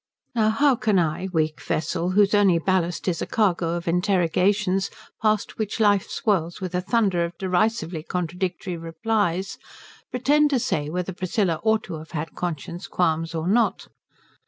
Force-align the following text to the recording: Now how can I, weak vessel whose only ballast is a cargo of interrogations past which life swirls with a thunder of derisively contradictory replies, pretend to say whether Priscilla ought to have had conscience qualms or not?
Now 0.33 0.49
how 0.49 0.75
can 0.77 0.97
I, 0.97 1.27
weak 1.31 1.61
vessel 1.61 2.09
whose 2.17 2.33
only 2.33 2.57
ballast 2.57 3.07
is 3.07 3.21
a 3.21 3.27
cargo 3.27 3.75
of 3.75 3.87
interrogations 3.87 4.89
past 5.21 5.59
which 5.59 5.79
life 5.79 6.09
swirls 6.09 6.59
with 6.59 6.73
a 6.73 6.81
thunder 6.81 7.23
of 7.23 7.37
derisively 7.37 8.01
contradictory 8.01 8.77
replies, 8.77 9.59
pretend 10.09 10.49
to 10.49 10.59
say 10.59 10.89
whether 10.89 11.13
Priscilla 11.13 11.59
ought 11.61 11.83
to 11.83 11.99
have 11.99 12.13
had 12.13 12.33
conscience 12.33 12.87
qualms 12.87 13.35
or 13.35 13.47
not? 13.47 13.89